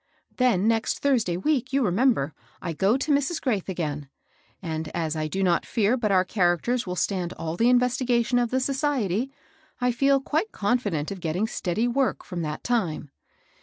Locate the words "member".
1.91-2.33